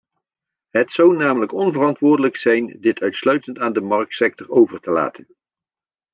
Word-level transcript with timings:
Het 0.69 0.91
zou 0.91 1.17
namelijk 1.17 1.51
onverantwoordelijk 1.53 2.35
zijn 2.35 2.77
dit 2.79 3.01
uitsluitend 3.01 3.59
aan 3.59 3.73
de 3.73 3.81
marktsector 3.81 4.49
over 4.49 4.79
te 4.81 4.91
laten. 4.91 5.27